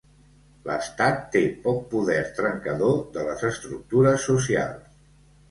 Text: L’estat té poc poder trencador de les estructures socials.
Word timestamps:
L’estat 0.69 1.19
té 1.35 1.41
poc 1.65 1.77
poder 1.91 2.15
trencador 2.39 2.97
de 3.19 3.27
les 3.29 3.45
estructures 3.51 4.27
socials. 4.33 4.99